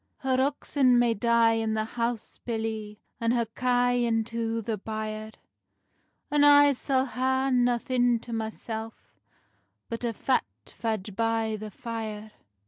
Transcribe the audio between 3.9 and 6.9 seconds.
into the byre; And I